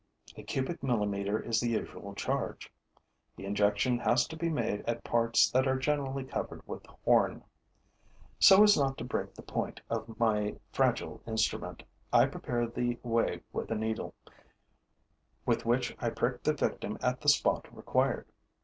A 0.35 0.41
cubic 0.41 0.81
millimeter 0.81 1.39
is 1.39 1.59
the 1.59 1.69
usual 1.69 2.15
charge. 2.15 2.73
The 3.35 3.45
injection 3.45 3.99
has 3.99 4.25
to 4.29 4.35
be 4.35 4.49
made 4.49 4.81
at 4.89 5.03
parts 5.03 5.47
that 5.51 5.67
are 5.67 5.77
generally 5.77 6.23
covered 6.23 6.67
with 6.67 6.83
horn. 7.05 7.43
So 8.39 8.63
as 8.63 8.75
not 8.75 8.97
to 8.97 9.03
break 9.03 9.35
the 9.35 9.43
point 9.43 9.79
of 9.91 10.17
my 10.19 10.55
fragile 10.71 11.21
instrument, 11.27 11.83
I 12.11 12.25
prepare 12.25 12.65
the 12.65 12.97
way 13.03 13.43
with 13.53 13.69
a 13.69 13.75
needle, 13.75 14.15
with 15.45 15.67
which 15.67 15.95
I 15.99 16.09
prick 16.09 16.41
the 16.41 16.53
victim 16.55 16.97
at 17.03 17.21
the 17.21 17.29
spot 17.29 17.67
required. 17.71 18.25